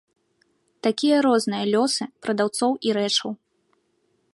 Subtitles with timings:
[0.87, 3.31] Такія розныя лёсы прадаўцоў і рэчаў.